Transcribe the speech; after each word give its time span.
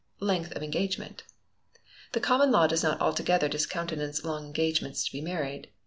Length 0.19 0.53
of 0.53 0.63
Engagement. 0.63 1.25
"The 2.13 2.19
Common 2.19 2.49
Law 2.49 2.65
does 2.65 2.81
not 2.81 2.99
altogether 2.99 3.47
discountenance 3.47 4.23
long 4.25 4.47
engagements 4.47 5.05
to 5.05 5.11
be 5.11 5.21
married. 5.21 5.69